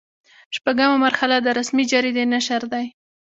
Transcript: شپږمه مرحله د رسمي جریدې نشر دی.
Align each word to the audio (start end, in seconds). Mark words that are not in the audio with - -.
شپږمه 0.55 0.97
مرحله 1.05 1.37
د 1.41 1.47
رسمي 1.59 1.83
جریدې 1.91 2.23
نشر 2.33 2.61
دی. 2.73 2.85